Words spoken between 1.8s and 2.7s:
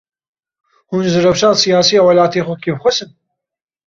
ya welatê xwe